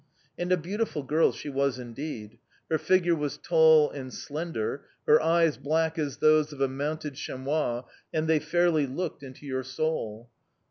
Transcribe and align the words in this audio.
"And 0.35 0.51
a 0.51 0.57
beautiful 0.57 1.03
girl 1.03 1.31
she 1.31 1.47
was 1.47 1.77
indeed; 1.77 2.39
her 2.71 2.79
figure 2.79 3.13
was 3.13 3.37
tall 3.37 3.91
and 3.91 4.11
slender, 4.11 4.85
her 5.05 5.21
eyes 5.21 5.57
black 5.57 5.99
as 5.99 6.17
those 6.17 6.51
of 6.51 6.59
a 6.59 6.67
mountain 6.67 7.13
chamois, 7.13 7.83
and 8.11 8.27
they 8.27 8.39
fairly 8.39 8.87
looked 8.87 9.21
into 9.21 9.45
your 9.45 9.61
soul. 9.61 10.31